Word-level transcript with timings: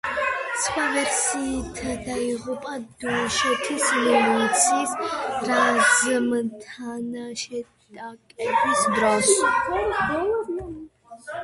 სხვა 0.61 0.85
ვერსიით 0.93 1.81
დაიღუპა 2.07 2.73
დუშეთის 3.03 3.85
მილიციის 4.07 4.97
რაზმთან 5.51 7.23
შეტაკების 7.45 8.85
დროს. 8.99 9.33